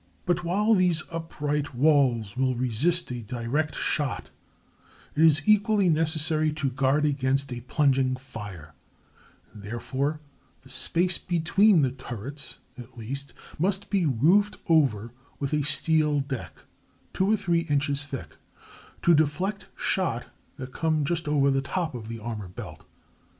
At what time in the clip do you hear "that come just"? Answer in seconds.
20.57-21.27